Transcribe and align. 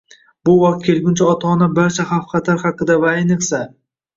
Bu 0.47 0.53
vaqt 0.61 0.87
kelguncha 0.87 1.27
ota-ona 1.33 1.67
barcha 1.81 2.07
xavf-xatar 2.13 2.61
haqida 2.65 2.99
va, 3.05 3.17
ayniqsa 3.21 3.65